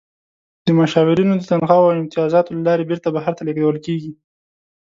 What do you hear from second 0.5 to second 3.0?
د مشاورینو د تنخواوو او امتیازاتو له لارې